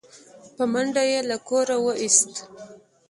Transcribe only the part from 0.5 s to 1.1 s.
په منډه